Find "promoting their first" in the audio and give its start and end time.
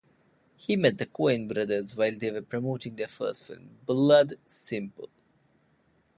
2.41-3.43